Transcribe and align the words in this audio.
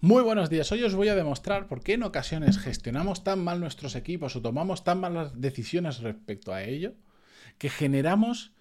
Muy 0.00 0.22
buenos 0.22 0.48
días. 0.48 0.70
Hoy 0.70 0.84
os 0.84 0.94
voy 0.94 1.08
a 1.08 1.16
demostrar 1.16 1.66
por 1.66 1.82
qué 1.82 1.94
en 1.94 2.04
ocasiones 2.04 2.56
gestionamos 2.56 3.24
tan 3.24 3.42
mal 3.42 3.58
nuestros 3.58 3.96
equipos 3.96 4.36
o 4.36 4.42
tomamos 4.42 4.84
tan 4.84 5.00
malas 5.00 5.40
decisiones 5.40 5.98
respecto 5.98 6.54
a 6.54 6.62
ello 6.62 6.94
que 7.58 7.68
generamos 7.68 8.52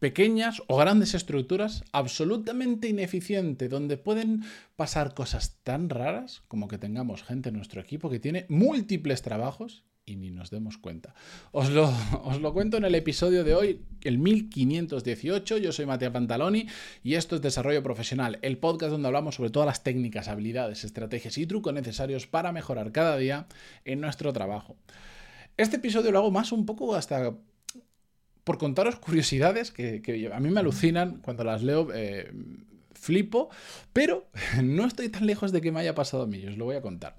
pequeñas 0.00 0.60
o 0.66 0.76
grandes 0.76 1.14
estructuras 1.14 1.82
absolutamente 1.92 2.88
ineficientes 2.88 3.70
donde 3.70 3.96
pueden 3.96 4.42
pasar 4.76 5.14
cosas 5.14 5.60
tan 5.62 5.88
raras 5.88 6.42
como 6.46 6.68
que 6.68 6.76
tengamos 6.76 7.22
gente 7.22 7.48
en 7.48 7.56
nuestro 7.56 7.80
equipo 7.80 8.10
que 8.10 8.20
tiene 8.20 8.44
múltiples 8.50 9.22
trabajos 9.22 9.84
y 10.04 10.16
ni 10.16 10.30
nos 10.30 10.50
demos 10.50 10.78
cuenta. 10.78 11.14
Os 11.52 11.70
lo, 11.70 11.92
os 12.24 12.40
lo, 12.40 12.52
cuento 12.52 12.76
en 12.76 12.84
el 12.84 12.94
episodio 12.94 13.44
de 13.44 13.54
hoy, 13.54 13.84
el 14.02 14.18
1518. 14.18 15.58
Yo 15.58 15.72
soy 15.72 15.86
Matías 15.86 16.12
Pantaloni 16.12 16.66
y 17.02 17.14
esto 17.14 17.36
es 17.36 17.42
Desarrollo 17.42 17.82
Profesional, 17.82 18.38
el 18.42 18.58
podcast 18.58 18.90
donde 18.90 19.08
hablamos 19.08 19.36
sobre 19.36 19.50
todas 19.50 19.66
las 19.66 19.82
técnicas, 19.82 20.28
habilidades, 20.28 20.84
estrategias 20.84 21.38
y 21.38 21.46
trucos 21.46 21.72
necesarios 21.72 22.26
para 22.26 22.52
mejorar 22.52 22.92
cada 22.92 23.16
día 23.16 23.46
en 23.84 24.00
nuestro 24.00 24.32
trabajo. 24.32 24.76
Este 25.56 25.76
episodio 25.76 26.10
lo 26.10 26.18
hago 26.18 26.30
más 26.30 26.52
un 26.52 26.66
poco 26.66 26.94
hasta 26.94 27.34
por 28.44 28.58
contaros 28.58 28.96
curiosidades 28.96 29.70
que, 29.70 30.30
a 30.32 30.40
mí 30.40 30.50
me 30.50 30.60
alucinan 30.60 31.20
cuando 31.22 31.44
las 31.44 31.62
leo. 31.62 31.88
Eh, 31.94 32.30
flipo, 32.94 33.50
pero 33.92 34.28
no 34.62 34.86
estoy 34.86 35.08
tan 35.08 35.26
lejos 35.26 35.50
de 35.50 35.60
que 35.60 35.72
me 35.72 35.80
haya 35.80 35.92
pasado 35.94 36.22
a 36.22 36.26
mí, 36.28 36.46
os 36.46 36.56
lo 36.56 36.66
voy 36.66 36.76
a 36.76 36.82
contar. 36.82 37.16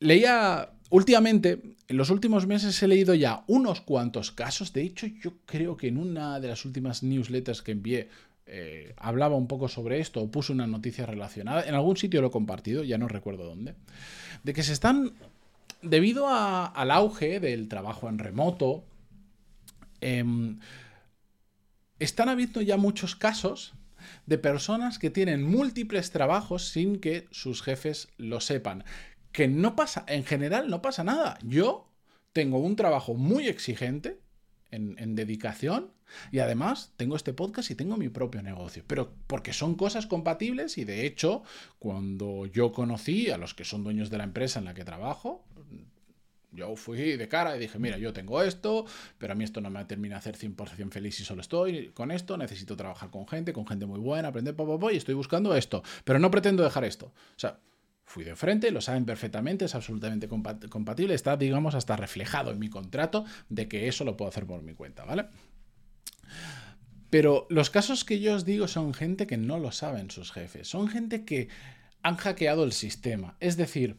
Leía 0.00 0.73
últimamente, 0.90 1.76
en 1.88 1.96
los 1.96 2.10
últimos 2.10 2.46
meses 2.46 2.82
he 2.82 2.88
leído 2.88 3.14
ya 3.14 3.44
unos 3.46 3.80
cuantos 3.80 4.30
casos. 4.30 4.72
De 4.72 4.82
hecho, 4.82 5.06
yo 5.06 5.32
creo 5.46 5.76
que 5.76 5.88
en 5.88 5.98
una 5.98 6.40
de 6.40 6.48
las 6.48 6.64
últimas 6.64 7.02
newsletters 7.02 7.62
que 7.62 7.72
envié 7.72 8.08
eh, 8.46 8.94
hablaba 8.98 9.36
un 9.36 9.46
poco 9.46 9.68
sobre 9.68 10.00
esto 10.00 10.20
o 10.20 10.30
puse 10.30 10.52
una 10.52 10.66
noticia 10.66 11.06
relacionada. 11.06 11.64
En 11.64 11.74
algún 11.74 11.96
sitio 11.96 12.20
lo 12.20 12.28
he 12.28 12.30
compartido, 12.30 12.84
ya 12.84 12.98
no 12.98 13.08
recuerdo 13.08 13.44
dónde. 13.44 13.74
De 14.42 14.52
que 14.52 14.62
se 14.62 14.72
están, 14.72 15.12
debido 15.82 16.28
al 16.28 16.90
auge 16.90 17.40
del 17.40 17.68
trabajo 17.68 18.08
en 18.08 18.18
remoto, 18.18 18.84
em, 20.00 20.58
están 21.98 22.28
habiendo 22.28 22.60
ya 22.60 22.76
muchos 22.76 23.16
casos 23.16 23.72
de 24.26 24.36
personas 24.36 24.98
que 24.98 25.08
tienen 25.08 25.42
múltiples 25.42 26.10
trabajos 26.10 26.68
sin 26.68 27.00
que 27.00 27.26
sus 27.30 27.62
jefes 27.62 28.08
lo 28.18 28.40
sepan 28.40 28.84
que 29.34 29.48
no 29.48 29.74
pasa, 29.74 30.04
en 30.06 30.24
general 30.24 30.70
no 30.70 30.80
pasa 30.80 31.02
nada. 31.02 31.38
Yo 31.42 31.88
tengo 32.32 32.58
un 32.58 32.76
trabajo 32.76 33.14
muy 33.14 33.48
exigente 33.48 34.20
en, 34.70 35.16
dedicación 35.16 35.90
y 36.30 36.38
además 36.38 36.92
tengo 36.96 37.16
este 37.16 37.32
podcast 37.32 37.68
y 37.72 37.74
tengo 37.74 37.96
mi 37.96 38.08
propio 38.08 38.42
negocio. 38.42 38.84
Pero 38.86 39.12
porque 39.26 39.52
son 39.52 39.74
cosas 39.74 40.06
compatibles 40.06 40.78
y 40.78 40.84
de 40.84 41.04
hecho, 41.04 41.42
cuando 41.80 42.46
yo 42.46 42.70
conocí 42.70 43.28
a 43.30 43.36
los 43.36 43.54
que 43.54 43.64
son 43.64 43.82
dueños 43.82 44.08
de 44.08 44.18
la 44.18 44.24
empresa 44.24 44.60
en 44.60 44.66
la 44.66 44.74
que 44.74 44.84
trabajo, 44.84 45.44
yo 46.52 46.76
fui 46.76 47.16
de 47.16 47.28
cara 47.28 47.56
y 47.56 47.58
dije, 47.58 47.80
mira, 47.80 47.98
yo 47.98 48.12
tengo 48.12 48.40
esto, 48.40 48.86
pero 49.18 49.32
a 49.32 49.36
mí 49.36 49.42
esto 49.42 49.60
no 49.60 49.68
me 49.68 49.84
termina 49.84 50.14
de 50.14 50.18
hacer 50.20 50.38
100% 50.38 50.92
feliz 50.92 51.16
si 51.16 51.24
solo 51.24 51.40
estoy 51.40 51.88
con 51.88 52.12
esto, 52.12 52.36
necesito 52.36 52.76
trabajar 52.76 53.10
con 53.10 53.26
gente, 53.26 53.52
con 53.52 53.66
gente 53.66 53.84
muy 53.84 53.98
buena, 53.98 54.28
aprender, 54.28 54.54
poco, 54.54 54.92
y 54.92 54.96
estoy 54.96 55.14
buscando 55.16 55.56
esto, 55.56 55.82
pero 56.04 56.20
no 56.20 56.30
pretendo 56.30 56.62
dejar 56.62 56.84
esto. 56.84 57.06
O 57.06 57.38
sea, 57.38 57.58
Fui 58.04 58.22
de 58.22 58.36
frente, 58.36 58.70
lo 58.70 58.80
saben 58.80 59.06
perfectamente, 59.06 59.64
es 59.64 59.74
absolutamente 59.74 60.28
compatible, 60.28 61.14
está, 61.14 61.36
digamos, 61.36 61.74
hasta 61.74 61.96
reflejado 61.96 62.50
en 62.50 62.58
mi 62.58 62.68
contrato 62.68 63.24
de 63.48 63.66
que 63.66 63.88
eso 63.88 64.04
lo 64.04 64.16
puedo 64.16 64.28
hacer 64.28 64.46
por 64.46 64.62
mi 64.62 64.74
cuenta, 64.74 65.04
¿vale? 65.04 65.26
Pero 67.10 67.46
los 67.48 67.70
casos 67.70 68.04
que 68.04 68.20
yo 68.20 68.34
os 68.34 68.44
digo 68.44 68.68
son 68.68 68.92
gente 68.92 69.26
que 69.26 69.36
no 69.36 69.58
lo 69.58 69.72
saben 69.72 70.10
sus 70.10 70.32
jefes, 70.32 70.68
son 70.68 70.88
gente 70.88 71.24
que 71.24 71.48
han 72.02 72.16
hackeado 72.16 72.64
el 72.64 72.72
sistema. 72.72 73.36
Es 73.40 73.56
decir, 73.56 73.96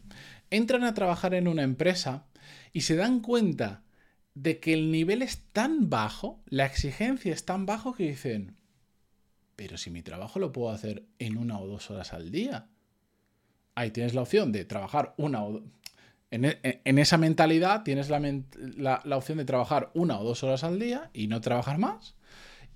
entran 0.52 0.84
a 0.84 0.94
trabajar 0.94 1.34
en 1.34 1.48
una 1.48 1.64
empresa 1.64 2.28
y 2.74 2.82
se 2.82 2.96
dan 2.96 3.22
cuenta 3.22 3.84
de 4.36 4.60
que 4.60 4.74
el 4.74 4.92
nivel 4.92 5.24
es 5.24 5.40
tan 5.52 5.90
bajo, 5.90 6.44
la 6.46 6.66
exigencia 6.66 7.34
es 7.34 7.46
tan 7.46 7.66
bajo 7.66 7.94
que 7.94 8.10
dicen, 8.10 8.58
pero 9.56 9.78
si 9.78 9.90
mi 9.90 10.04
trabajo 10.04 10.40
lo 10.40 10.52
puedo 10.52 10.70
hacer 10.70 11.08
en 11.18 11.38
una 11.38 11.58
o 11.60 11.66
dos 11.66 11.90
horas 11.90 12.14
al 12.14 12.32
día 12.32 12.68
ahí 13.76 13.92
tienes 13.92 14.14
la 14.14 14.22
opción 14.22 14.52
de 14.52 14.66
trabajar 14.66 15.14
una 15.18 15.44
o 15.44 15.62
en, 16.32 16.46
e, 16.46 16.82
en 16.84 17.00
esa 17.00 17.18
mentalidad 17.18 17.84
tienes 17.84 18.10
la, 18.10 18.20
la, 19.04 19.18
opción 19.18 19.38
de 19.38 19.46
trabajar 19.46 19.92
una 19.94 20.20
o 20.20 20.24
dos 20.24 20.44
horas 20.44 20.64
al 20.64 20.80
día 20.80 21.10
y 21.14 21.28
no 21.28 21.40
trabajar 21.40 21.78
más. 21.78 22.16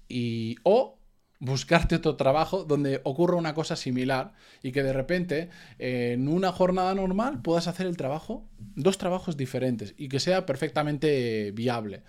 Y, 0.07 0.55
o 0.63 0.97
buscarte 1.39 1.95
otro 1.95 2.15
trabajo 2.15 2.65
donde 2.65 3.01
ocurra 3.03 3.37
una 3.37 3.53
cosa 3.53 3.75
similar 3.75 4.33
y 4.61 4.71
que 4.71 4.83
de 4.83 4.93
repente 4.93 5.49
en 5.77 6.27
una 6.27 6.51
jornada 6.51 6.93
normal 6.93 7.41
puedas 7.41 7.67
hacer 7.67 7.87
el 7.87 7.97
trabajo, 7.97 8.45
dos 8.57 8.97
trabajos 8.97 9.37
diferentes 9.37 9.93
y 9.97 10.09
que 10.09 10.19
sea 10.19 10.45
perfectamente 10.45 11.51
viable. 11.51 12.03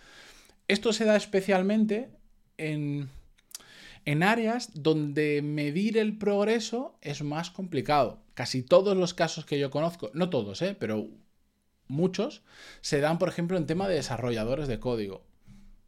Esto 0.67 0.93
se 0.93 1.05
da 1.05 1.17
especialmente 1.17 2.11
en, 2.59 3.09
en 4.05 4.23
áreas 4.23 4.71
donde 4.75 5.43
medir 5.43 5.97
el 5.97 6.19
progreso 6.19 6.99
es 7.01 7.23
más 7.23 7.51
complicado 7.51 8.21
casi 8.41 8.63
todos 8.63 8.97
los 8.97 9.13
casos 9.13 9.45
que 9.45 9.59
yo 9.59 9.71
conozco, 9.71 10.11
no 10.15 10.31
todos, 10.31 10.63
¿eh? 10.63 10.75
pero 10.81 11.11
muchos, 11.89 12.43
se 12.81 12.99
dan, 12.99 13.19
por 13.19 13.29
ejemplo, 13.29 13.59
en 13.59 13.67
tema 13.67 13.87
de 13.87 13.97
desarrolladores 13.97 14.67
de 14.67 14.81
código. 14.81 15.27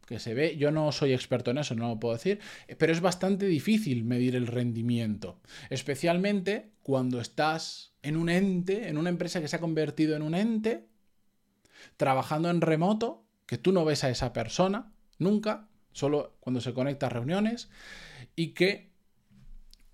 Que 0.05 0.19
se 0.19 0.35
ve, 0.35 0.59
yo 0.59 0.71
no 0.71 0.93
soy 0.93 1.15
experto 1.15 1.51
en 1.51 1.57
eso, 1.57 1.75
no 1.75 1.89
lo 1.89 1.99
puedo 1.99 2.13
decir, 2.13 2.41
pero 2.77 2.93
es 2.93 3.01
bastante 3.01 3.47
difícil 3.47 4.05
medir 4.05 4.37
el 4.37 4.47
rendimiento. 4.47 5.41
Especialmente 5.71 6.73
cuando 6.83 7.23
estás 7.23 7.95
en 8.03 8.19
un 8.19 8.29
ente, 8.29 8.91
en 8.91 8.99
una 8.99 9.09
empresa 9.09 9.41
que 9.41 9.49
se 9.49 9.57
ha 9.57 9.61
convertido 9.61 10.15
en 10.15 10.21
un 10.21 10.35
ente, 10.35 10.89
trabajando 11.97 12.51
en 12.51 12.61
remoto, 12.61 13.25
que 13.47 13.57
tú 13.57 13.73
no 13.73 13.87
ves 13.87 14.05
a 14.05 14.11
esa 14.11 14.35
persona 14.35 14.93
nunca, 15.17 15.69
solo 15.93 16.37
cuando 16.41 16.61
se 16.61 16.75
conecta 16.75 17.07
a 17.07 17.09
reuniones, 17.09 17.71
y 18.37 18.49
que 18.49 18.92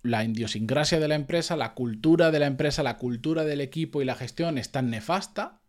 la 0.08 0.24
idiosincrasia 0.24 1.00
de 1.00 1.08
la 1.08 1.14
empresa, 1.14 1.56
la 1.56 1.74
cultura 1.74 2.30
de 2.30 2.38
la 2.38 2.46
empresa, 2.46 2.82
la 2.82 2.96
cultura 2.96 3.44
del 3.44 3.60
equipo 3.60 4.02
y 4.02 4.04
la 4.04 4.14
gestión 4.14 4.58
es 4.58 4.70
tan 4.70 4.90
nefasta 4.90 5.60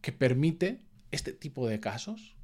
que 0.00 0.12
permite 0.12 0.82
este 1.10 1.32
tipo 1.32 1.66
de 1.66 1.80
casos. 1.80 2.36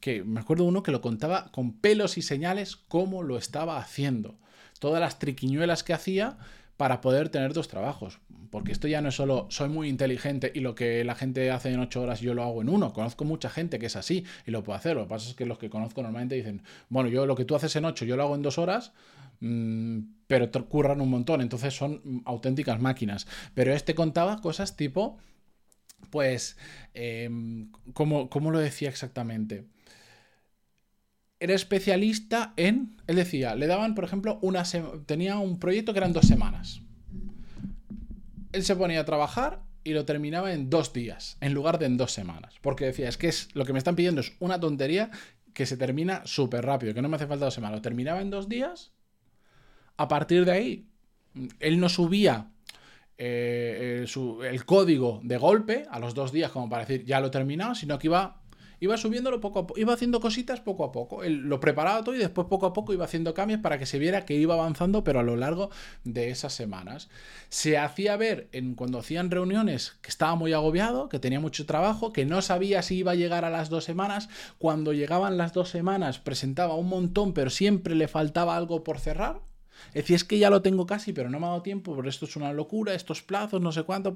Que 0.00 0.22
me 0.22 0.40
acuerdo 0.40 0.64
uno 0.64 0.82
que 0.82 0.92
lo 0.92 1.00
contaba 1.00 1.50
con 1.50 1.80
pelos 1.80 2.18
y 2.18 2.22
señales 2.22 2.76
cómo 2.76 3.22
lo 3.22 3.36
estaba 3.36 3.78
haciendo. 3.78 4.38
Todas 4.78 5.00
las 5.00 5.18
triquiñuelas 5.18 5.82
que 5.82 5.92
hacía 5.92 6.38
para 6.76 7.00
poder 7.00 7.28
tener 7.28 7.52
dos 7.52 7.68
trabajos. 7.68 8.20
Porque 8.50 8.72
esto 8.72 8.88
ya 8.88 9.02
no 9.02 9.10
es 9.10 9.16
solo 9.16 9.46
soy 9.50 9.68
muy 9.68 9.88
inteligente 9.88 10.50
y 10.54 10.60
lo 10.60 10.74
que 10.74 11.04
la 11.04 11.14
gente 11.14 11.50
hace 11.50 11.70
en 11.70 11.80
ocho 11.80 12.00
horas 12.00 12.20
yo 12.20 12.32
lo 12.32 12.42
hago 12.42 12.62
en 12.62 12.70
uno. 12.70 12.94
Conozco 12.94 13.24
mucha 13.24 13.50
gente 13.50 13.78
que 13.78 13.86
es 13.86 13.96
así 13.96 14.24
y 14.46 14.50
lo 14.52 14.62
puede 14.62 14.78
hacer. 14.78 14.96
Lo 14.96 15.02
que 15.02 15.08
pasa 15.10 15.28
es 15.28 15.34
que 15.34 15.44
los 15.44 15.58
que 15.58 15.68
conozco 15.68 16.02
normalmente 16.02 16.34
dicen, 16.34 16.62
bueno, 16.88 17.10
yo 17.10 17.26
lo 17.26 17.34
que 17.34 17.44
tú 17.44 17.56
haces 17.56 17.74
en 17.76 17.84
ocho 17.84 18.04
yo 18.04 18.16
lo 18.16 18.22
hago 18.22 18.34
en 18.34 18.42
dos 18.42 18.56
horas, 18.56 18.92
pero 19.40 20.50
te 20.50 20.60
curran 20.62 21.00
un 21.00 21.10
montón. 21.10 21.40
Entonces 21.40 21.74
son 21.74 22.22
auténticas 22.24 22.80
máquinas. 22.80 23.26
Pero 23.54 23.72
este 23.72 23.94
contaba 23.94 24.40
cosas 24.40 24.76
tipo, 24.76 25.18
pues, 26.10 26.56
em, 26.94 27.70
¿cómo, 27.92 28.30
¿cómo 28.30 28.50
lo 28.50 28.58
decía 28.58 28.88
exactamente? 28.88 29.66
era 31.40 31.54
especialista 31.54 32.52
en, 32.56 32.96
él 33.06 33.16
decía, 33.16 33.54
le 33.54 33.66
daban, 33.66 33.94
por 33.94 34.04
ejemplo, 34.04 34.38
una 34.42 34.64
tenía 35.06 35.38
un 35.38 35.58
proyecto 35.58 35.92
que 35.92 35.98
eran 35.98 36.12
dos 36.12 36.26
semanas. 36.26 36.80
Él 38.52 38.64
se 38.64 38.76
ponía 38.76 39.00
a 39.00 39.04
trabajar 39.04 39.62
y 39.84 39.92
lo 39.92 40.04
terminaba 40.04 40.52
en 40.52 40.68
dos 40.68 40.92
días, 40.92 41.36
en 41.40 41.54
lugar 41.54 41.78
de 41.78 41.86
en 41.86 41.96
dos 41.96 42.12
semanas. 42.12 42.54
Porque 42.60 42.86
decía, 42.86 43.08
es 43.08 43.16
que 43.16 43.28
es, 43.28 43.54
lo 43.54 43.64
que 43.64 43.72
me 43.72 43.78
están 43.78 43.94
pidiendo 43.94 44.20
es 44.20 44.32
una 44.40 44.58
tontería 44.58 45.10
que 45.54 45.66
se 45.66 45.76
termina 45.76 46.22
súper 46.24 46.64
rápido, 46.64 46.94
que 46.94 47.02
no 47.02 47.08
me 47.08 47.16
hace 47.16 47.26
falta 47.26 47.44
dos 47.44 47.54
semanas. 47.54 47.78
Lo 47.78 47.82
terminaba 47.82 48.20
en 48.20 48.30
dos 48.30 48.48
días. 48.48 48.92
A 49.98 50.08
partir 50.08 50.44
de 50.44 50.52
ahí, 50.52 50.86
él 51.60 51.78
no 51.78 51.88
subía 51.88 52.50
eh, 53.18 54.06
el 54.44 54.64
código 54.64 55.20
de 55.22 55.36
golpe 55.36 55.86
a 55.90 55.98
los 55.98 56.14
dos 56.14 56.32
días 56.32 56.50
como 56.50 56.70
para 56.70 56.84
decir, 56.86 57.04
ya 57.04 57.20
lo 57.20 57.26
he 57.26 57.30
terminado, 57.30 57.74
sino 57.74 57.98
que 57.98 58.06
iba 58.06 58.40
iba 58.80 58.96
subiéndolo 58.96 59.40
poco 59.40 59.60
a 59.60 59.66
poco, 59.66 59.80
iba 59.80 59.92
haciendo 59.92 60.20
cositas 60.20 60.60
poco 60.60 60.84
a 60.84 60.92
poco. 60.92 61.24
Él 61.24 61.38
lo 61.48 61.60
preparaba 61.60 62.04
todo 62.04 62.14
y 62.14 62.18
después 62.18 62.46
poco 62.48 62.66
a 62.66 62.72
poco 62.72 62.92
iba 62.92 63.04
haciendo 63.04 63.34
cambios 63.34 63.60
para 63.60 63.78
que 63.78 63.86
se 63.86 63.98
viera 63.98 64.24
que 64.24 64.34
iba 64.34 64.54
avanzando, 64.54 65.04
pero 65.04 65.20
a 65.20 65.22
lo 65.22 65.36
largo 65.36 65.70
de 66.04 66.30
esas 66.30 66.52
semanas. 66.52 67.08
Se 67.48 67.78
hacía 67.78 68.16
ver 68.16 68.48
en 68.52 68.74
cuando 68.74 68.98
hacían 68.98 69.30
reuniones 69.30 69.98
que 70.00 70.10
estaba 70.10 70.34
muy 70.34 70.52
agobiado, 70.52 71.08
que 71.08 71.18
tenía 71.18 71.40
mucho 71.40 71.66
trabajo, 71.66 72.12
que 72.12 72.24
no 72.24 72.42
sabía 72.42 72.82
si 72.82 72.96
iba 72.96 73.12
a 73.12 73.16
llegar 73.16 73.44
a 73.44 73.50
las 73.50 73.68
dos 73.68 73.84
semanas. 73.84 74.28
Cuando 74.58 74.92
llegaban 74.92 75.36
las 75.36 75.52
dos 75.52 75.70
semanas 75.70 76.18
presentaba 76.18 76.74
un 76.74 76.88
montón, 76.88 77.32
pero 77.34 77.50
siempre 77.50 77.94
le 77.94 78.08
faltaba 78.08 78.56
algo 78.56 78.84
por 78.84 78.98
cerrar. 79.00 79.47
Decía, 79.94 80.16
es 80.16 80.24
que 80.24 80.38
ya 80.38 80.50
lo 80.50 80.62
tengo 80.62 80.86
casi, 80.86 81.12
pero 81.12 81.30
no 81.30 81.40
me 81.40 81.46
ha 81.46 81.50
dado 81.50 81.62
tiempo, 81.62 81.96
pero 81.96 82.08
esto 82.08 82.24
es 82.26 82.36
una 82.36 82.52
locura, 82.52 82.94
estos 82.94 83.22
plazos, 83.22 83.60
no 83.60 83.72
sé 83.72 83.84
cuánto, 83.84 84.12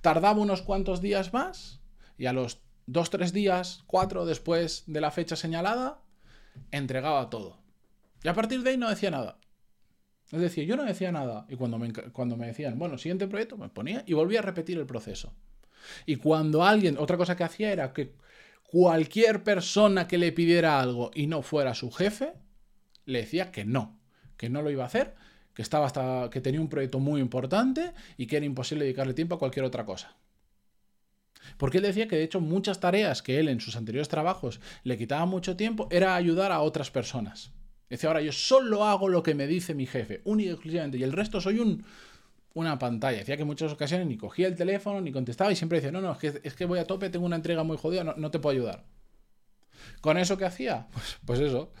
tardaba 0.00 0.40
unos 0.40 0.62
cuantos 0.62 1.00
días 1.00 1.32
más 1.32 1.80
y 2.18 2.26
a 2.26 2.32
los 2.32 2.60
dos, 2.86 3.10
tres 3.10 3.32
días, 3.32 3.82
cuatro 3.86 4.26
después 4.26 4.84
de 4.86 5.00
la 5.00 5.10
fecha 5.10 5.36
señalada, 5.36 6.00
entregaba 6.70 7.30
todo. 7.30 7.58
Y 8.22 8.28
a 8.28 8.34
partir 8.34 8.62
de 8.62 8.70
ahí 8.70 8.76
no 8.76 8.90
decía 8.90 9.10
nada. 9.10 9.38
Es 10.30 10.40
decir, 10.40 10.66
yo 10.66 10.76
no 10.76 10.84
decía 10.84 11.10
nada. 11.10 11.46
Y 11.48 11.56
cuando 11.56 11.78
me, 11.78 11.92
cuando 11.92 12.36
me 12.36 12.46
decían, 12.46 12.78
bueno, 12.78 12.98
siguiente 12.98 13.26
proyecto, 13.26 13.56
me 13.56 13.68
ponía 13.68 14.04
y 14.06 14.12
volvía 14.12 14.40
a 14.40 14.42
repetir 14.42 14.78
el 14.78 14.86
proceso. 14.86 15.34
Y 16.06 16.16
cuando 16.16 16.62
alguien, 16.62 16.98
otra 16.98 17.16
cosa 17.16 17.36
que 17.36 17.44
hacía 17.44 17.72
era 17.72 17.92
que 17.92 18.14
cualquier 18.64 19.42
persona 19.42 20.06
que 20.06 20.18
le 20.18 20.32
pidiera 20.32 20.80
algo 20.80 21.10
y 21.14 21.26
no 21.26 21.42
fuera 21.42 21.74
su 21.74 21.90
jefe, 21.90 22.34
le 23.06 23.20
decía 23.20 23.50
que 23.50 23.64
no, 23.64 23.99
que 24.40 24.48
no 24.48 24.62
lo 24.62 24.70
iba 24.70 24.84
a 24.84 24.86
hacer, 24.86 25.14
que 25.52 25.60
estaba 25.60 25.84
hasta 25.84 26.30
que 26.30 26.40
tenía 26.40 26.62
un 26.62 26.70
proyecto 26.70 26.98
muy 26.98 27.20
importante 27.20 27.92
y 28.16 28.26
que 28.26 28.38
era 28.38 28.46
imposible 28.46 28.86
dedicarle 28.86 29.12
tiempo 29.12 29.34
a 29.34 29.38
cualquier 29.38 29.66
otra 29.66 29.84
cosa. 29.84 30.16
Porque 31.58 31.76
él 31.76 31.82
decía 31.82 32.08
que 32.08 32.16
de 32.16 32.22
hecho 32.22 32.40
muchas 32.40 32.80
tareas 32.80 33.20
que 33.20 33.38
él 33.38 33.50
en 33.50 33.60
sus 33.60 33.76
anteriores 33.76 34.08
trabajos 34.08 34.58
le 34.82 34.96
quitaba 34.96 35.26
mucho 35.26 35.58
tiempo 35.58 35.88
era 35.90 36.16
ayudar 36.16 36.52
a 36.52 36.62
otras 36.62 36.90
personas. 36.90 37.52
Dice, 37.90 38.06
ahora 38.06 38.22
yo 38.22 38.32
solo 38.32 38.86
hago 38.86 39.10
lo 39.10 39.22
que 39.22 39.34
me 39.34 39.46
dice 39.46 39.74
mi 39.74 39.84
jefe, 39.84 40.22
único 40.24 40.48
y 40.48 40.52
exclusivamente, 40.52 40.96
y 40.96 41.02
el 41.02 41.12
resto 41.12 41.38
soy 41.42 41.58
un, 41.58 41.84
una 42.54 42.78
pantalla. 42.78 43.18
Decía 43.18 43.36
que 43.36 43.42
en 43.42 43.48
muchas 43.48 43.70
ocasiones 43.70 44.06
ni 44.06 44.16
cogía 44.16 44.46
el 44.46 44.56
teléfono 44.56 45.02
ni 45.02 45.12
contestaba 45.12 45.52
y 45.52 45.56
siempre 45.56 45.82
decía, 45.82 45.92
no, 45.92 46.00
no, 46.00 46.12
es 46.12 46.18
que, 46.18 46.40
es 46.42 46.54
que 46.54 46.64
voy 46.64 46.78
a 46.78 46.86
tope, 46.86 47.10
tengo 47.10 47.26
una 47.26 47.36
entrega 47.36 47.62
muy 47.62 47.76
jodida, 47.76 48.04
no, 48.04 48.14
no 48.16 48.30
te 48.30 48.38
puedo 48.38 48.56
ayudar. 48.56 48.86
¿Con 50.00 50.16
eso 50.16 50.38
qué 50.38 50.46
hacía? 50.46 50.86
Pues, 50.92 51.18
pues 51.26 51.40
eso, 51.40 51.74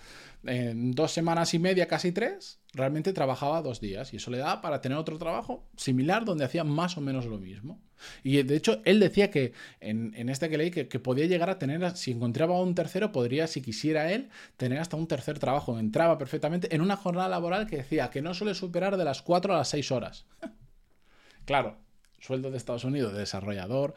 en 0.44 0.92
dos 0.92 1.12
semanas 1.12 1.52
y 1.54 1.58
media, 1.58 1.86
casi 1.86 2.12
tres, 2.12 2.60
realmente 2.72 3.12
trabajaba 3.12 3.62
dos 3.62 3.80
días 3.80 4.12
y 4.14 4.16
eso 4.16 4.30
le 4.30 4.38
daba 4.38 4.60
para 4.60 4.80
tener 4.80 4.96
otro 4.96 5.18
trabajo 5.18 5.68
similar 5.76 6.24
donde 6.24 6.44
hacía 6.44 6.64
más 6.64 6.96
o 6.96 7.00
menos 7.00 7.26
lo 7.26 7.38
mismo. 7.38 7.80
Y 8.22 8.42
de 8.42 8.56
hecho, 8.56 8.80
él 8.84 9.00
decía 9.00 9.30
que 9.30 9.52
en, 9.80 10.28
este 10.28 10.48
que 10.48 10.56
leí 10.56 10.70
que, 10.70 10.84
podía 10.98 11.26
llegar 11.26 11.50
a 11.50 11.58
tener, 11.58 11.96
si 11.96 12.12
encontraba 12.12 12.60
un 12.60 12.74
tercero, 12.74 13.12
podría, 13.12 13.46
si 13.46 13.60
quisiera 13.60 14.12
él, 14.12 14.30
tener 14.56 14.78
hasta 14.78 14.96
un 14.96 15.06
tercer 15.06 15.38
trabajo. 15.38 15.78
Entraba 15.78 16.16
perfectamente 16.16 16.74
en 16.74 16.80
una 16.80 16.96
jornada 16.96 17.28
laboral 17.28 17.66
que 17.66 17.78
decía 17.78 18.10
que 18.10 18.22
no 18.22 18.32
suele 18.32 18.54
superar 18.54 18.96
de 18.96 19.04
las 19.04 19.22
cuatro 19.22 19.52
a 19.54 19.58
las 19.58 19.68
seis 19.68 19.90
horas. 19.90 20.26
claro, 21.44 21.76
sueldo 22.20 22.50
de 22.50 22.56
Estados 22.56 22.84
Unidos 22.84 23.12
de 23.12 23.20
desarrollador. 23.20 23.94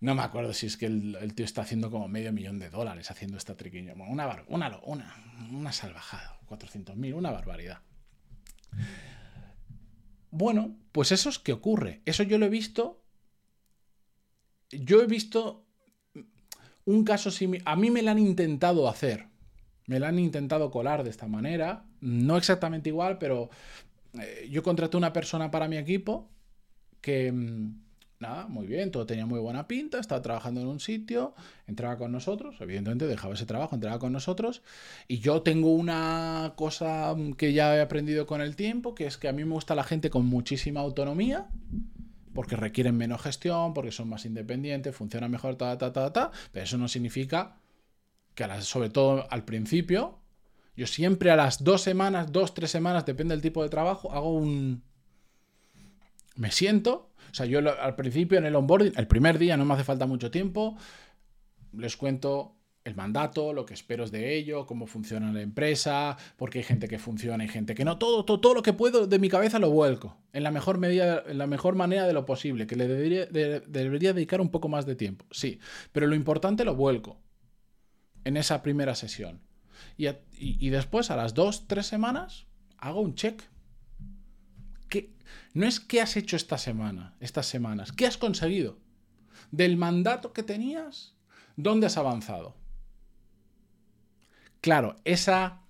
No 0.00 0.14
me 0.14 0.22
acuerdo 0.22 0.52
si 0.52 0.66
es 0.66 0.76
que 0.76 0.86
el, 0.86 1.32
tío 1.34 1.44
está 1.44 1.62
haciendo 1.62 1.90
como 1.90 2.08
medio 2.08 2.32
millón 2.32 2.58
de 2.58 2.70
dólares 2.70 3.10
haciendo 3.10 3.38
esta 3.38 3.56
triquiña. 3.56 3.94
una, 3.94 4.44
una, 4.48 4.78
una, 4.84 5.16
una 5.50 5.72
salvajada. 5.72 6.38
400.000, 6.48 7.14
una 7.14 7.30
barbaridad. 7.30 7.80
Bueno, 10.30 10.76
pues 10.92 11.12
eso 11.12 11.28
es 11.28 11.38
que 11.38 11.52
ocurre. 11.52 12.02
Eso 12.04 12.22
yo 12.22 12.38
lo 12.38 12.46
he 12.46 12.50
visto. 12.50 13.02
Yo 14.70 15.00
he 15.00 15.06
visto 15.06 15.66
un 16.84 17.04
caso 17.04 17.30
similar. 17.30 17.66
A 17.66 17.76
mí 17.76 17.90
me 17.90 18.02
lo 18.02 18.10
han 18.10 18.18
intentado 18.18 18.88
hacer. 18.88 19.28
Me 19.86 19.98
lo 19.98 20.06
han 20.06 20.18
intentado 20.18 20.70
colar 20.70 21.04
de 21.04 21.10
esta 21.10 21.26
manera. 21.26 21.86
No 22.00 22.36
exactamente 22.36 22.90
igual, 22.90 23.18
pero 23.18 23.50
eh, 24.20 24.48
yo 24.50 24.62
contraté 24.62 24.96
una 24.96 25.12
persona 25.12 25.50
para 25.50 25.68
mi 25.68 25.78
equipo 25.78 26.30
que 27.00 27.32
mm, 27.32 27.85
nada, 28.20 28.46
muy 28.48 28.66
bien, 28.66 28.90
todo 28.90 29.06
tenía 29.06 29.26
muy 29.26 29.40
buena 29.40 29.68
pinta, 29.68 29.98
estaba 29.98 30.22
trabajando 30.22 30.60
en 30.60 30.66
un 30.68 30.80
sitio, 30.80 31.34
entraba 31.66 31.96
con 31.96 32.12
nosotros, 32.12 32.56
evidentemente 32.60 33.06
dejaba 33.06 33.34
ese 33.34 33.46
trabajo, 33.46 33.74
entraba 33.74 33.98
con 33.98 34.12
nosotros, 34.12 34.62
y 35.08 35.18
yo 35.18 35.42
tengo 35.42 35.74
una 35.74 36.54
cosa 36.56 37.14
que 37.36 37.52
ya 37.52 37.76
he 37.76 37.80
aprendido 37.80 38.26
con 38.26 38.40
el 38.40 38.56
tiempo, 38.56 38.94
que 38.94 39.06
es 39.06 39.16
que 39.18 39.28
a 39.28 39.32
mí 39.32 39.44
me 39.44 39.52
gusta 39.52 39.74
la 39.74 39.84
gente 39.84 40.10
con 40.10 40.26
muchísima 40.26 40.80
autonomía, 40.80 41.48
porque 42.34 42.56
requieren 42.56 42.96
menos 42.96 43.22
gestión, 43.22 43.72
porque 43.72 43.92
son 43.92 44.08
más 44.08 44.26
independientes, 44.26 44.94
funciona 44.94 45.28
mejor, 45.28 45.56
ta, 45.56 45.78
ta, 45.78 45.92
ta, 45.92 46.12
ta, 46.12 46.30
pero 46.52 46.64
eso 46.64 46.76
no 46.76 46.88
significa 46.88 47.56
que, 48.34 48.44
a 48.44 48.60
sobre 48.60 48.90
todo 48.90 49.26
al 49.30 49.44
principio, 49.44 50.18
yo 50.76 50.86
siempre 50.86 51.30
a 51.30 51.36
las 51.36 51.64
dos 51.64 51.80
semanas, 51.80 52.30
dos, 52.30 52.52
tres 52.52 52.70
semanas, 52.70 53.06
depende 53.06 53.34
del 53.34 53.42
tipo 53.42 53.62
de 53.62 53.70
trabajo, 53.70 54.12
hago 54.12 54.34
un... 54.34 54.82
Me 56.36 56.50
siento 56.50 57.10
o 57.30 57.34
sea, 57.34 57.44
yo 57.44 57.58
al 57.58 57.94
principio 57.96 58.38
en 58.38 58.46
el 58.46 58.56
onboarding, 58.56 58.92
el 58.96 59.06
primer 59.06 59.38
día 59.38 59.56
no 59.58 59.66
me 59.66 59.74
hace 59.74 59.84
falta 59.84 60.06
mucho 60.06 60.30
tiempo, 60.30 60.76
les 61.72 61.96
cuento 61.96 62.56
el 62.84 62.94
mandato, 62.94 63.52
lo 63.52 63.66
que 63.66 63.74
espero 63.74 64.04
es 64.04 64.10
de 64.10 64.36
ello, 64.36 64.64
cómo 64.64 64.86
funciona 64.86 65.30
la 65.32 65.42
empresa, 65.42 66.16
porque 66.36 66.60
hay 66.60 66.64
gente 66.64 66.88
que 66.88 66.98
funciona 66.98 67.44
y 67.44 67.48
gente 67.48 67.74
que 67.74 67.84
no. 67.84 67.98
Todo, 67.98 68.24
todo, 68.24 68.40
todo 68.40 68.54
lo 68.54 68.62
que 68.62 68.72
puedo 68.72 69.06
de 69.06 69.18
mi 69.18 69.28
cabeza 69.28 69.58
lo 69.58 69.70
vuelco, 69.70 70.16
en 70.32 70.44
la 70.44 70.50
mejor 70.50 70.78
medida, 70.78 71.24
en 71.26 71.36
la 71.36 71.46
mejor 71.46 71.74
manera 71.74 72.06
de 72.06 72.12
lo 72.12 72.24
posible, 72.24 72.66
que 72.66 72.76
le 72.76 72.86
debería, 72.86 73.26
debería 73.26 74.12
dedicar 74.12 74.40
un 74.40 74.50
poco 74.50 74.68
más 74.68 74.86
de 74.86 74.94
tiempo, 74.94 75.26
sí. 75.30 75.58
Pero 75.92 76.06
lo 76.06 76.14
importante 76.14 76.64
lo 76.64 76.76
vuelco 76.76 77.20
en 78.24 78.36
esa 78.36 78.62
primera 78.62 78.94
sesión. 78.94 79.42
Y, 79.98 80.06
y 80.38 80.70
después, 80.70 81.10
a 81.10 81.16
las 81.16 81.34
dos, 81.34 81.66
tres 81.66 81.86
semanas, 81.86 82.46
hago 82.78 83.00
un 83.00 83.14
check 83.14 83.42
no 85.56 85.66
es 85.66 85.80
qué 85.80 86.02
has 86.02 86.16
hecho 86.16 86.36
esta 86.36 86.58
semana, 86.58 87.14
estas 87.20 87.46
semanas, 87.46 87.90
qué 87.90 88.06
has 88.06 88.18
conseguido. 88.18 88.76
Del 89.50 89.76
mandato 89.76 90.32
que 90.32 90.42
tenías, 90.42 91.14
¿dónde 91.56 91.86
has 91.86 91.96
avanzado? 91.96 92.54
Claro, 94.60 94.96
esa 95.04 95.62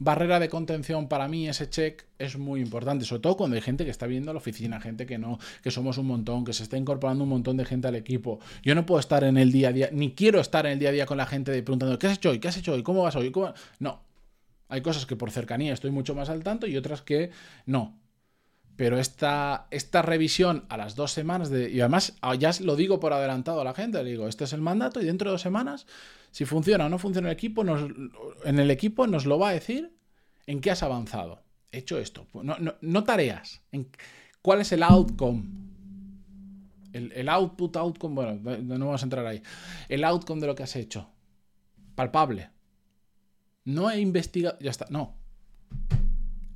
barrera 0.00 0.40
de 0.40 0.48
contención 0.48 1.08
para 1.08 1.28
mí, 1.28 1.48
ese 1.48 1.68
check, 1.68 2.04
es 2.18 2.36
muy 2.38 2.60
importante, 2.60 3.04
sobre 3.04 3.20
todo 3.20 3.36
cuando 3.36 3.54
hay 3.54 3.62
gente 3.62 3.84
que 3.84 3.90
está 3.92 4.06
viendo 4.06 4.32
la 4.32 4.38
oficina, 4.38 4.80
gente 4.80 5.06
que 5.06 5.18
no, 5.18 5.38
que 5.62 5.70
somos 5.70 5.98
un 5.98 6.06
montón, 6.06 6.44
que 6.44 6.52
se 6.52 6.62
está 6.62 6.76
incorporando 6.76 7.22
un 7.22 7.30
montón 7.30 7.58
de 7.58 7.64
gente 7.64 7.86
al 7.86 7.94
equipo. 7.94 8.40
Yo 8.62 8.74
no 8.74 8.86
puedo 8.86 8.98
estar 8.98 9.22
en 9.22 9.36
el 9.36 9.52
día 9.52 9.68
a 9.68 9.72
día, 9.72 9.90
ni 9.92 10.14
quiero 10.14 10.40
estar 10.40 10.66
en 10.66 10.72
el 10.72 10.78
día 10.78 10.88
a 10.88 10.92
día 10.92 11.06
con 11.06 11.18
la 11.18 11.26
gente 11.26 11.52
preguntando, 11.62 11.98
¿qué 11.98 12.06
has 12.08 12.14
hecho 12.14 12.30
hoy? 12.30 12.40
¿Qué 12.40 12.48
has 12.48 12.56
hecho 12.56 12.72
hoy? 12.72 12.82
¿Cómo 12.82 13.02
vas 13.02 13.14
hoy? 13.14 13.30
No. 13.78 14.02
Hay 14.68 14.80
cosas 14.82 15.04
que 15.04 15.16
por 15.16 15.30
cercanía 15.30 15.72
estoy 15.72 15.90
mucho 15.90 16.14
más 16.14 16.28
al 16.28 16.42
tanto 16.42 16.66
y 16.66 16.76
otras 16.76 17.02
que 17.02 17.30
no 17.66 18.00
pero 18.80 18.98
esta, 18.98 19.66
esta 19.70 20.00
revisión 20.00 20.64
a 20.70 20.78
las 20.78 20.96
dos 20.96 21.12
semanas, 21.12 21.50
de, 21.50 21.68
y 21.70 21.80
además 21.80 22.16
ah, 22.22 22.34
ya 22.34 22.50
lo 22.62 22.76
digo 22.76 22.98
por 22.98 23.12
adelantado 23.12 23.60
a 23.60 23.64
la 23.64 23.74
gente, 23.74 24.02
le 24.02 24.08
digo, 24.08 24.26
este 24.26 24.44
es 24.44 24.54
el 24.54 24.62
mandato 24.62 25.02
y 25.02 25.04
dentro 25.04 25.28
de 25.28 25.32
dos 25.32 25.42
semanas, 25.42 25.86
si 26.30 26.46
funciona 26.46 26.86
o 26.86 26.88
no 26.88 26.98
funciona 26.98 27.28
el 27.28 27.34
equipo, 27.34 27.62
nos, 27.62 27.90
en 28.42 28.58
el 28.58 28.70
equipo 28.70 29.06
nos 29.06 29.26
lo 29.26 29.38
va 29.38 29.50
a 29.50 29.52
decir 29.52 29.94
en 30.46 30.62
qué 30.62 30.70
has 30.70 30.82
avanzado. 30.82 31.42
He 31.70 31.80
hecho 31.80 31.98
esto. 31.98 32.26
No, 32.32 32.56
no, 32.80 33.04
tareas. 33.04 33.60
En, 33.70 33.86
¿Cuál 34.40 34.62
es 34.62 34.72
el 34.72 34.82
outcome? 34.82 35.44
El, 36.94 37.12
el, 37.12 37.28
output, 37.28 37.76
outcome, 37.76 38.14
bueno, 38.14 38.40
no 38.62 38.86
vamos 38.86 39.02
a 39.02 39.04
entrar 39.04 39.26
ahí. 39.26 39.42
El 39.90 40.04
outcome 40.04 40.40
de 40.40 40.46
lo 40.46 40.54
que 40.54 40.62
has 40.62 40.74
hecho. 40.76 41.10
Palpable. 41.94 42.48
No 43.62 43.90
he 43.90 44.00
investigado, 44.00 44.56
ya 44.58 44.70
está, 44.70 44.86
no. 44.88 45.19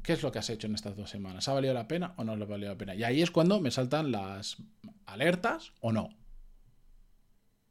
¿Qué 0.05 0.12
es 0.12 0.23
lo 0.23 0.31
que 0.31 0.39
has 0.39 0.51
hecho 0.51 0.67
en 0.67 0.75
estas 0.75 0.97
dos 0.97 1.09
semanas? 1.09 1.49
¿Ha 1.49 1.55
valido 1.55 1.73
la 1.73 1.89
pena 1.89 2.12
o 2.19 2.25
no 2.25 2.37
le 2.37 2.45
ha 2.45 2.47
valido 2.47 2.71
la 2.71 2.77
pena? 2.77 2.95
Y 2.95 3.05
ahí 3.05 3.23
es 3.23 3.31
cuando 3.31 3.59
me 3.59 3.71
saltan 3.71 4.13
las 4.13 4.58
alertas 5.06 5.73
o 5.81 5.93
no. 5.93 6.11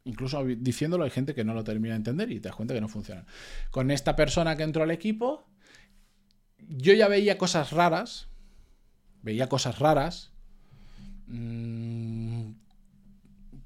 Incluso 0.04 0.44
diciéndolo 0.44 1.04
hay 1.04 1.12
gente 1.12 1.36
que 1.36 1.44
no 1.44 1.54
lo 1.54 1.64
termina 1.64 1.94
de 1.94 1.98
entender 1.98 2.32
y 2.32 2.40
te 2.40 2.50
das 2.50 2.56
cuenta 2.56 2.74
que 2.74 2.82
no 2.82 2.90
funciona. 2.90 3.28
Con 3.70 3.92
esta 3.92 4.16
persona 4.16 4.58
que 4.58 4.64
entró 4.64 4.82
al 4.82 4.90
equipo, 4.90 5.46
yo 6.58 6.94
ya 6.94 7.08
veía 7.08 7.38
cosas 7.38 7.72
raras. 7.72 8.30
Veía 9.22 9.48
cosas 9.48 9.78
raras. 9.78 10.32
Mm, 11.28 12.54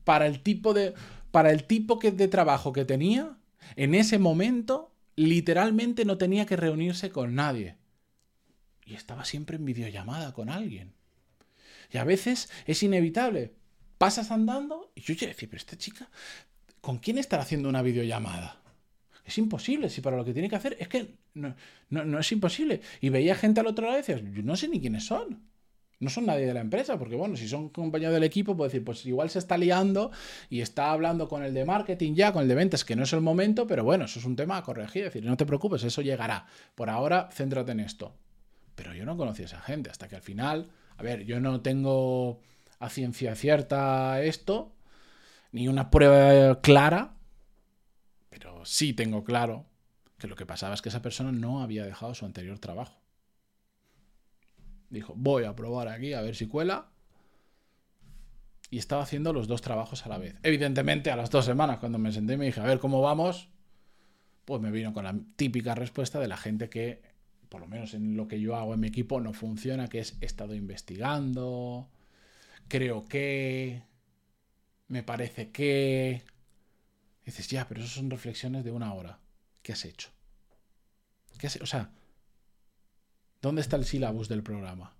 para 0.04 0.28
el 0.28 0.42
tipo 0.42 0.74
de. 0.74 0.94
Para 1.32 1.52
el 1.52 1.64
tipo 1.64 2.00
de 2.02 2.28
trabajo 2.28 2.74
que 2.74 2.84
tenía, 2.84 3.38
en 3.78 3.96
ese 3.96 4.20
momento, 4.20 4.94
literalmente 5.16 6.04
no 6.04 6.18
tenía 6.18 6.46
que 6.46 6.58
reunirse 6.58 7.12
con 7.12 7.34
nadie 7.34 7.77
y 8.88 8.96
estaba 8.96 9.26
siempre 9.26 9.58
en 9.58 9.66
videollamada 9.66 10.34
con 10.34 10.50
alguien. 10.50 10.94
Y 11.92 11.98
a 11.98 12.06
veces 12.06 12.50
es 12.66 12.82
inevitable. 12.84 13.54
Pasas 13.98 14.32
andando 14.32 14.92
y 14.96 15.02
yo 15.02 15.14
decía, 15.14 15.34
pero 15.50 15.58
esta 15.58 15.78
chica, 15.78 16.10
¿con 16.82 16.98
quién 17.00 17.18
estará 17.18 17.44
haciendo 17.44 17.68
una 17.68 17.82
videollamada? 17.82 18.62
Es 19.26 19.38
imposible, 19.38 19.90
si 19.90 20.00
para 20.00 20.16
lo 20.16 20.24
que 20.24 20.34
tiene 20.34 20.50
que 20.50 20.56
hacer 20.56 20.78
es 20.80 20.88
que 20.88 21.16
no, 21.34 21.54
no, 21.90 22.20
es 22.20 22.32
imposible. 22.32 22.82
Y 23.02 23.10
veía 23.10 23.36
gente 23.36 23.60
al 23.60 23.68
otro 23.68 23.86
lado 23.86 23.98
y 23.98 24.02
decías, 24.02 24.22
yo 24.34 24.42
no 24.44 24.56
sé 24.56 24.70
ni 24.70 24.80
quiénes 24.80 25.06
son. 25.06 25.44
No 26.00 26.10
son 26.12 26.28
nadie 26.28 26.46
de 26.46 26.54
la 26.54 26.62
empresa, 26.62 26.98
porque 26.98 27.16
bueno, 27.16 27.36
si 27.36 27.48
son 27.48 27.70
compañeros 27.70 28.14
del 28.14 28.24
equipo, 28.24 28.56
puedo 28.56 28.70
decir, 28.70 28.86
pues 28.86 29.06
igual 29.06 29.32
se 29.32 29.40
está 29.40 29.58
liando 29.58 30.12
y 30.50 30.62
está 30.62 30.92
hablando 30.92 31.28
con 31.28 31.44
el 31.44 31.56
de 31.56 31.66
marketing 31.66 32.14
ya, 32.14 32.32
con 32.32 32.44
el 32.44 32.48
de 32.48 32.56
ventas, 32.56 32.86
que 32.86 32.96
no 32.96 33.04
es 33.04 33.14
el 33.14 33.22
momento, 33.22 33.66
pero 33.66 33.84
bueno, 33.84 34.06
eso 34.06 34.20
es 34.20 34.26
un 34.26 34.36
tema 34.36 34.58
a 34.58 34.64
corregir. 34.64 35.06
Es 35.06 35.14
decir, 35.14 35.28
no 35.28 35.36
te 35.36 35.46
preocupes, 35.46 35.84
eso 35.84 36.02
llegará. 36.04 36.46
Por 36.76 36.90
ahora, 36.90 37.30
céntrate 37.34 37.72
en 37.72 37.80
esto. 37.80 38.14
Pero 38.78 38.94
yo 38.94 39.06
no 39.06 39.18
conocía 39.18 39.46
a 39.46 39.48
esa 39.48 39.62
gente, 39.62 39.90
hasta 39.90 40.08
que 40.08 40.16
al 40.16 40.22
final, 40.22 40.70
a 40.98 41.02
ver, 41.02 41.26
yo 41.26 41.40
no 41.40 41.62
tengo 41.62 42.42
a 42.78 42.90
ciencia 42.90 43.34
cierta 43.34 44.22
esto, 44.22 44.72
ni 45.52 45.68
una 45.68 45.90
prueba 45.90 46.62
clara, 46.62 47.16
pero 48.30 48.64
sí 48.66 48.94
tengo 48.94 49.24
claro 49.24 49.66
que 50.20 50.28
lo 50.28 50.36
que 50.36 50.46
pasaba 50.46 50.76
es 50.76 50.84
que 50.84 50.90
esa 50.90 51.02
persona 51.02 51.32
no 51.32 51.64
había 51.64 51.86
dejado 51.86 52.14
su 52.14 52.26
anterior 52.26 52.60
trabajo. 52.60 53.02
Dijo, 54.92 55.14
voy 55.18 55.46
a 55.46 55.56
probar 55.56 55.88
aquí 55.88 56.14
a 56.14 56.22
ver 56.22 56.36
si 56.36 56.46
cuela. 56.46 56.92
Y 58.70 58.78
estaba 58.78 59.02
haciendo 59.02 59.34
los 59.34 59.48
dos 59.48 59.64
trabajos 59.64 60.06
a 60.06 60.10
la 60.10 60.20
vez. 60.20 60.36
Evidentemente, 60.44 61.10
a 61.10 61.16
las 61.16 61.32
dos 61.32 61.46
semanas, 61.46 61.80
cuando 61.80 61.98
me 61.98 62.12
senté 62.12 62.38
me 62.38 62.46
dije, 62.46 62.62
a 62.62 62.66
ver 62.66 62.78
cómo 62.78 63.02
vamos, 63.02 63.50
pues 64.46 64.62
me 64.62 64.70
vino 64.70 64.94
con 64.94 65.06
la 65.06 65.16
típica 65.36 65.74
respuesta 65.74 66.20
de 66.20 66.28
la 66.28 66.38
gente 66.38 66.70
que 66.70 67.02
por 67.50 67.62
lo 67.62 67.68
menos 67.68 67.94
en 67.94 68.18
lo 68.18 68.28
que 68.28 68.40
yo 68.40 68.56
hago 68.56 68.74
en 68.74 68.80
mi 68.80 68.88
equipo, 68.88 69.22
no 69.22 69.34
funciona, 69.34 69.88
que 69.88 70.00
es 70.00 70.18
he 70.22 70.26
estado 70.26 70.56
investigando, 70.56 71.90
creo 72.68 73.08
que, 73.08 73.84
me 74.88 75.04
parece 75.04 75.52
que... 75.52 76.24
dices, 77.26 77.48
ya, 77.50 77.68
pero 77.68 77.82
eso 77.82 77.90
son 77.90 78.10
reflexiones 78.10 78.64
de 78.64 78.72
una 78.72 78.94
hora. 78.94 79.20
¿Qué 79.62 79.74
has 79.74 79.86
hecho? 79.86 80.10
¿Qué. 81.38 81.48
O 81.62 81.66
sea, 81.66 81.92
¿dónde 83.42 83.62
está 83.62 83.76
el 83.76 83.86
sílabus 83.86 84.30
del 84.30 84.44
programa? 84.44 84.96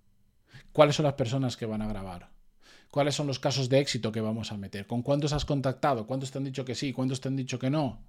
¿Cuáles 0.72 0.96
son 0.96 1.06
las 1.06 1.16
personas 1.16 1.58
que 1.58 1.66
van 1.66 1.82
a 1.82 1.88
grabar? 1.88 2.30
¿Cuáles 2.92 3.16
son 3.16 3.28
los 3.28 3.40
casos 3.40 3.70
de 3.70 3.80
éxito 3.80 4.12
que 4.12 4.22
vamos 4.22 4.52
a 4.52 4.58
meter? 4.58 4.88
¿Con 4.88 5.02
cuántos 5.02 5.34
has 5.34 5.46
contactado? 5.46 6.06
¿Cuántos 6.06 6.32
te 6.32 6.38
han 6.38 6.44
dicho 6.44 6.66
que 6.66 6.76
sí? 6.76 6.94
¿Cuántos 6.94 7.22
te 7.22 7.28
han 7.28 7.36
dicho 7.36 7.60
que 7.60 7.70
no? 7.70 8.02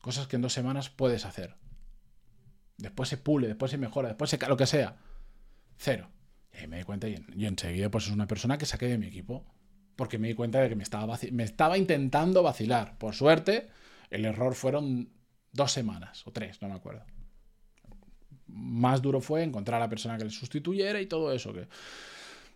Cosas 0.00 0.26
que 0.26 0.36
en 0.36 0.42
dos 0.42 0.52
semanas 0.52 0.90
puedes 0.90 1.24
hacer. 1.24 1.56
Después 2.82 3.08
se 3.08 3.16
pule, 3.16 3.46
después 3.46 3.70
se 3.70 3.78
mejora, 3.78 4.08
después 4.08 4.28
se... 4.28 4.38
lo 4.48 4.56
que 4.56 4.66
sea. 4.66 4.96
Cero. 5.76 6.08
Y 6.52 6.58
ahí 6.58 6.66
me 6.66 6.78
di 6.78 6.82
cuenta 6.82 7.08
y, 7.08 7.16
enseguida 7.44 7.90
pues 7.90 8.06
es 8.06 8.12
una 8.12 8.26
persona 8.26 8.58
que 8.58 8.66
saqué 8.66 8.86
de 8.86 8.98
mi 8.98 9.06
equipo. 9.06 9.44
Porque 9.96 10.18
me 10.18 10.28
di 10.28 10.34
cuenta 10.34 10.60
de 10.60 10.68
que 10.68 10.74
me 10.74 10.82
estaba, 10.82 11.18
me 11.30 11.44
estaba 11.44 11.78
intentando 11.78 12.42
vacilar. 12.42 12.98
Por 12.98 13.14
suerte, 13.14 13.68
el 14.10 14.24
error 14.24 14.54
fueron 14.54 15.10
dos 15.52 15.70
semanas 15.70 16.26
o 16.26 16.32
tres, 16.32 16.60
no 16.60 16.68
me 16.68 16.74
acuerdo. 16.74 17.04
Más 18.46 19.00
duro 19.00 19.20
fue 19.20 19.42
encontrar 19.42 19.80
a 19.80 19.84
la 19.84 19.90
persona 19.90 20.18
que 20.18 20.24
le 20.24 20.30
sustituyera 20.30 21.00
y 21.00 21.06
todo 21.06 21.32
eso. 21.32 21.52
Que... 21.52 21.68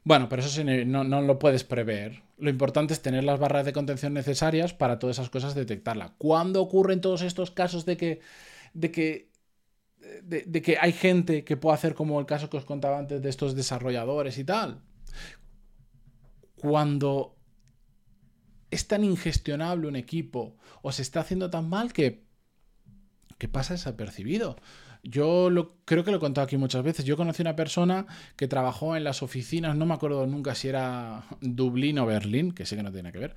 Bueno, 0.03 0.29
pero 0.29 0.43
eso 0.43 0.65
no, 0.65 1.05
no 1.05 1.21
lo 1.23 1.39
puedes 1.39 1.63
prever. 1.63 2.23
Lo 2.39 2.51
importante 2.51 2.95
es 2.95 3.03
tener 3.03 3.23
las 3.23 3.39
barras 3.39 3.65
de 3.65 3.73
contención 3.73 4.15
necesarias 4.15 4.75
para 4.75 4.99
todas 4.99 5.17
esas 5.17 5.31
cosas 5.31 5.55
detectarla. 5.55 6.15
¿Cuándo 6.19 6.63
ocurren 6.63 7.01
todos 7.01 7.23
estos 7.23 7.51
casos 7.51 7.85
de 7.85 7.97
que, 7.97 8.21
de 8.73 8.91
que 8.91 9.36
de, 10.23 10.63
que 10.63 10.79
hay 10.79 10.93
gente 10.93 11.45
que 11.45 11.57
puede 11.57 11.75
hacer 11.75 11.95
como 11.95 12.19
el 12.21 12.27
caso 12.27 12.51
que 12.51 12.57
os 12.57 12.65
contaba 12.65 12.99
antes 12.99 13.23
de 13.23 13.29
estos 13.29 13.55
desarrolladores 13.55 14.39
y 14.39 14.45
tal. 14.45 14.83
Cuando 16.57 17.37
es 18.71 18.89
tan 18.89 19.05
ingestionable 19.05 19.89
un 19.89 19.97
equipo 19.97 20.57
o 20.83 20.93
se 20.93 21.03
está 21.03 21.21
haciendo 21.21 21.51
tan 21.51 21.69
mal 21.69 21.93
que, 21.93 22.25
que 23.39 23.49
pasa 23.49 23.75
desapercibido. 23.75 24.57
Yo 25.09 25.77
creo 25.85 26.03
que 26.03 26.11
lo 26.11 26.17
he 26.17 26.21
contado 26.21 26.45
aquí 26.45 26.57
muchas 26.57 26.83
veces. 26.83 27.05
Yo 27.05 27.17
conocí 27.17 27.41
una 27.41 27.55
persona 27.55 28.07
que 28.35 28.49
trabajó 28.49 28.97
en 28.97 29.05
las 29.05 29.23
oficinas, 29.23 29.77
no 29.77 29.87
me 29.87 29.95
acuerdo 29.95 30.27
nunca 30.27 30.57
si 30.57 30.67
era 30.67 31.23
Dublín 31.41 32.01
o 32.01 32.07
Berlín, 32.07 32.51
que 32.51 32.67
sé 32.67 32.75
que 32.75 32.83
no 32.83 32.91
tiene 32.91 33.13
que 33.13 33.19
ver, 33.19 33.37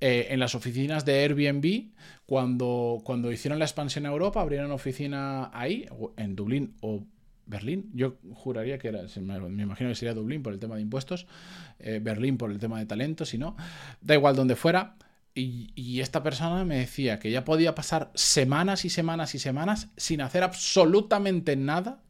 eh, 0.00 0.28
en 0.30 0.40
las 0.40 0.54
oficinas 0.54 1.04
de 1.04 1.22
Airbnb, 1.22 1.90
cuando, 2.24 3.02
cuando 3.04 3.30
hicieron 3.30 3.58
la 3.58 3.66
expansión 3.66 4.06
a 4.06 4.08
Europa, 4.08 4.40
abrieron 4.40 4.70
oficina 4.70 5.50
ahí, 5.52 5.86
en 6.16 6.34
Dublín 6.34 6.76
o 6.80 7.04
Berlín, 7.44 7.90
yo 7.92 8.16
juraría 8.32 8.78
que 8.78 8.88
era, 8.88 9.02
me, 9.20 9.62
imagino 9.62 9.90
que 9.90 9.94
sería 9.94 10.14
Dublín 10.14 10.42
por 10.42 10.54
el 10.54 10.58
tema 10.58 10.76
de 10.76 10.80
impuestos, 10.80 11.26
eh, 11.78 12.00
Berlín 12.02 12.38
por 12.38 12.50
el 12.50 12.58
tema 12.58 12.78
de 12.78 12.86
talentos, 12.86 13.28
si 13.28 13.36
no, 13.36 13.54
da 14.00 14.14
igual 14.14 14.34
donde 14.34 14.56
fuera 14.56 14.96
y, 15.34 16.00
esta 16.00 16.22
persona 16.22 16.64
me 16.64 16.78
decía 16.78 17.18
que 17.18 17.30
ya 17.30 17.44
podía 17.44 17.74
pasar 17.74 18.10
semanas 18.14 18.84
y 18.84 18.90
semanas 18.90 19.34
y 19.34 19.38
semanas 19.38 19.88
sin 19.96 20.20
hacer 20.20 20.42
absolutamente 20.42 21.56
nada 21.56 22.02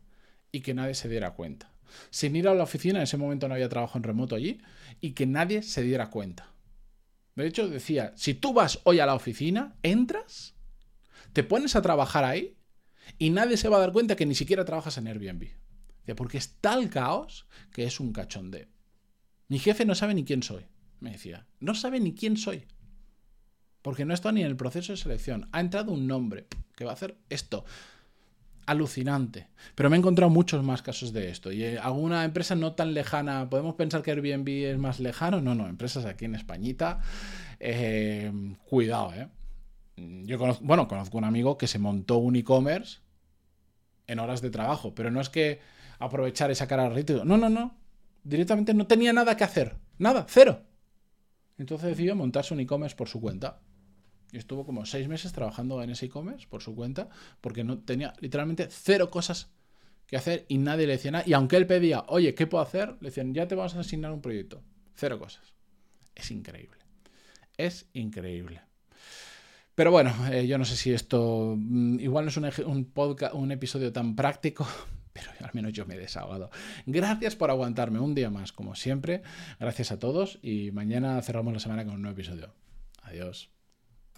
y 0.51 0.61
que 0.61 0.75
nadie 0.75 0.95
se 0.95 1.09
diera 1.09 1.35
cuenta. 1.35 1.73
Sin 2.11 2.35
ir 2.35 2.49
a 2.49 2.55
la 2.55 2.65
oficina, 2.65 2.99
en 2.99 3.05
ese 3.05 3.17
momento 3.17 3.47
no 3.47 3.55
había 3.55 3.69
trabajo 3.69 3.99
en 3.99 4.05
remoto 4.05 4.35
allí, 4.35 4.61
y 5.01 5.13
que 5.13 5.27
nadie 5.27 5.63
se 5.63 5.83
diera 5.83 6.11
cuenta. 6.11 6.53
De 7.37 7.47
hecho, 7.47 7.69
decía, 7.69 8.13
si 8.17 8.35
tú 8.35 8.53
vas 8.53 8.81
hoy 8.85 9.01
a 9.01 9.07
la 9.07 9.15
oficina, 9.15 9.77
entras, 9.83 10.55
te 11.33 11.43
pones 11.43 11.77
a 11.77 11.83
trabajar 11.83 12.25
ahí 12.25 12.57
y 13.19 13.31
nadie 13.31 13.57
se 13.57 13.69
va 13.69 13.77
a 13.77 13.81
dar 13.81 13.93
cuenta 13.93 14.17
que 14.17 14.27
ni 14.27 14.35
siquiera 14.35 14.65
trabajas 14.65 14.99
en 14.99 15.07
Airbnb. 15.07 15.49
Porque 16.17 16.39
es 16.39 16.57
tal 16.61 16.91
caos 16.91 17.47
que 17.73 17.85
es 17.85 18.01
un 18.01 18.13
cachondeo. 18.13 18.67
Mi 19.49 19.59
jefe 19.59 19.85
no 19.85 19.95
sabe 19.95 20.15
ni 20.15 20.25
quién 20.25 20.43
soy, 20.43 20.67
me 21.01 21.13
decía. 21.13 21.47
No 21.61 21.75
sabe 21.75 22.01
ni 22.01 22.15
quién 22.15 22.37
soy. 22.37 22.67
Porque 23.83 24.05
no 24.05 24.15
está 24.15 24.31
ni 24.33 24.41
en 24.41 24.47
el 24.47 24.57
proceso 24.57 24.93
de 24.93 24.97
selección. 24.97 25.49
Ha 25.53 25.61
entrado 25.61 25.93
un 25.93 26.07
nombre 26.07 26.47
que 26.77 26.85
va 26.85 26.93
a 26.93 26.95
hacer 26.95 27.17
esto. 27.29 27.65
Alucinante. 28.65 29.49
Pero 29.75 29.91
me 29.91 29.97
he 29.97 29.99
encontrado 29.99 30.31
muchos 30.31 30.63
más 30.63 30.83
casos 30.83 31.13
de 31.13 31.31
esto. 31.31 31.51
Y 31.51 31.65
eh, 31.65 31.79
alguna 31.79 32.25
empresa 32.25 32.55
no 32.55 32.75
tan 32.75 32.95
lejana. 32.95 33.51
¿Podemos 33.51 33.75
pensar 33.75 34.03
que 34.03 34.13
Airbnb 34.13 34.49
es 34.49 34.79
más 34.79 35.01
lejano? 35.01 35.41
No, 35.41 35.57
no. 35.57 35.69
Empresas 35.69 36.05
aquí 36.05 36.27
en 36.27 36.37
Españita. 36.37 37.01
Eh, 37.59 38.33
cuidado, 38.69 39.13
¿eh? 39.15 39.29
Yo 39.97 40.39
conozco, 40.39 40.65
bueno, 40.65 40.89
conozco 40.89 41.19
un 41.19 41.25
amigo 41.25 41.59
que 41.59 41.67
se 41.67 41.79
montó 41.79 42.19
un 42.19 42.37
e-commerce 42.37 43.01
en 44.07 44.21
horas 44.21 44.41
de 44.41 44.51
trabajo. 44.51 44.95
Pero 44.95 45.11
no 45.11 45.21
es 45.21 45.29
que 45.29 45.61
aprovechar 45.99 46.53
esa 46.53 46.69
cara 46.69 46.89
ritmo. 46.89 47.25
No, 47.25 47.37
no, 47.37 47.49
no. 47.49 47.77
Directamente 48.23 48.75
no 48.75 48.87
tenía 48.87 49.13
nada 49.13 49.37
que 49.37 49.43
hacer. 49.43 49.77
Nada, 49.99 50.25
cero. 50.29 50.63
Entonces 51.59 51.91
decidió 51.91 52.15
montarse 52.15 52.55
un 52.55 52.61
e-commerce 52.61 52.97
por 52.97 53.09
su 53.09 53.21
cuenta. 53.21 53.61
Y 54.33 54.39
estuvo 54.39 54.65
como 54.65 54.87
seis 54.87 55.09
meses 55.09 55.33
trabajando 55.33 55.83
en 55.83 55.91
ese 55.91 56.07
e-commerce 56.07 56.47
por 56.49 56.63
su 56.63 56.75
cuenta, 56.75 57.09
porque 57.41 57.65
no 57.65 57.79
tenía 57.79 58.15
literalmente 58.21 58.67
cero 58.71 59.11
cosas 59.11 59.51
que 60.07 60.17
hacer 60.17 60.47
y 60.49 60.59
nadie 60.59 60.87
le 60.87 60.95
decía 60.95 61.11
nada. 61.11 61.25
Y 61.27 61.35
aunque 61.35 61.57
él 61.57 61.67
pedía, 61.67 62.05
oye, 62.09 62.35
¿qué 62.35 62.47
puedo 62.47 62.65
hacer? 62.65 62.97
Le 63.01 63.11
decían, 63.11 63.35
ya 63.35 63.47
te 63.47 63.55
vamos 63.55 63.75
a 63.77 63.81
asignar 63.81 64.13
un 64.13 64.23
proyecto. 64.23 64.63
Cero 64.95 65.19
cosas. 65.19 65.53
Es 66.15 66.31
increíble. 66.31 66.79
Es 67.57 67.87
increíble. 67.93 68.63
Pero 69.75 69.91
bueno, 69.91 70.13
eh, 70.31 70.47
yo 70.47 70.59
no 70.59 70.65
sé 70.65 70.77
si 70.77 70.93
esto 70.93 71.55
mm, 71.57 72.01
igual 72.01 72.25
no 72.27 72.31
es 72.31 72.37
un, 72.59 72.67
un, 72.67 72.85
podcast, 72.85 73.35
un 73.35 73.53
episodio 73.53 73.93
tan 73.93 74.15
práctico, 74.15 74.67
pero 75.13 75.31
al 75.41 75.51
menos 75.55 75.73
yo 75.73 75.87
me 75.87 75.95
he 75.95 75.99
desahogado. 75.99 76.51
Gracias 76.87 77.37
por 77.37 77.51
aguantarme 77.51 77.99
un 77.99 78.15
día 78.15 78.31
más, 78.31 78.53
como 78.53 78.75
siempre. 78.75 79.23
Gracias 79.59 79.93
a 79.93 79.99
todos 79.99 80.39
y 80.43 80.71
mañana 80.73 81.21
cerramos 81.23 81.53
la 81.53 81.61
semana 81.61 81.85
con 81.85 81.95
un 81.95 82.03
nuevo 82.03 82.15
episodio. 82.15 82.55
Adiós. 83.03 83.51